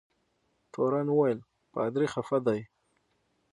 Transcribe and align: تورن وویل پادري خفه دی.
تورن 0.73 1.07
وویل 1.11 1.39
پادري 1.73 2.07
خفه 2.13 2.37
دی. 2.47 2.61